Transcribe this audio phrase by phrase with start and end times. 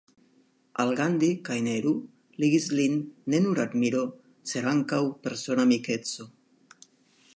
[0.83, 1.91] Al Gandhi kaj Nehru
[2.45, 2.95] ligis lin
[3.33, 4.01] ne nur admiro
[4.53, 6.31] sed ankaŭ persona amikeco.